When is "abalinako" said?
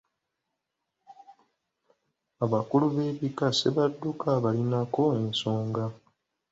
4.37-5.03